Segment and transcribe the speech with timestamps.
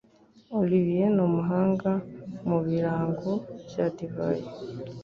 [0.59, 1.91] Olivier numuhanga
[2.47, 3.31] mubirango
[3.69, 4.45] bya divayi